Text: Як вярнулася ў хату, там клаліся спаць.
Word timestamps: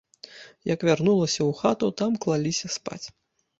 Як 0.73 0.85
вярнулася 0.89 1.37
ў 1.45 1.51
хату, 1.61 1.93
там 2.03 2.19
клаліся 2.27 2.75
спаць. 2.81 3.03